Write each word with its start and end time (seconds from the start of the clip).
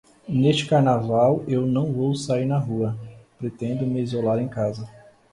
Neste 0.27 0.65
Carnaval 0.65 1.43
eu 1.47 1.63
não 1.67 1.93
vou 1.93 2.15
sair 2.15 2.47
na 2.47 2.57
rua, 2.57 2.97
pretendo 3.37 3.85
me 3.85 4.01
isolar 4.01 4.39
em 4.39 4.47
casa. 4.47 4.89